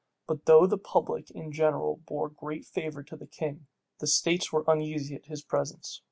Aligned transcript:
But 0.27 0.45
though 0.45 0.65
the 0.65 0.79
public 0.79 1.29
in 1.29 1.51
general 1.51 1.97
bore 2.07 2.27
great 2.27 2.65
favor 2.65 3.03
to 3.03 3.15
the 3.15 3.27
king, 3.27 3.67
the 3.99 4.07
states 4.07 4.51
were 4.51 4.63
uneasy 4.67 5.13
at 5.13 5.27
his 5.27 5.43
presence. 5.43 5.99